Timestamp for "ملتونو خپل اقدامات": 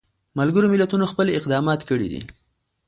0.73-1.81